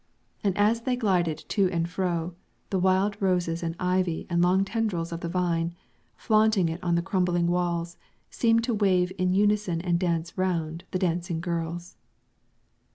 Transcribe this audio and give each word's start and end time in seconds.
And 0.43 0.57
as 0.57 0.81
they 0.81 0.95
glided 0.95 1.37
to 1.49 1.69
and 1.69 1.87
fro, 1.87 2.33
the 2.71 2.79
wild 2.79 3.21
roses 3.21 3.61
and 3.61 3.75
ivy 3.79 4.25
and 4.31 4.41
long 4.41 4.65
tendrils 4.65 5.11
of 5.11 5.19
the 5.19 5.29
vine, 5.29 5.75
flaunting 6.15 6.69
it 6.69 6.83
on 6.83 6.95
the 6.95 7.03
crumbling 7.03 7.45
walls, 7.45 7.97
seemed 8.31 8.63
to 8.63 8.73
wave 8.73 9.11
in 9.19 9.31
unison 9.35 9.79
and 9.79 9.99
dance 9.99 10.35
round 10.35 10.85
the 10.89 10.97
dancing 10.97 11.39
girls. 11.39 11.97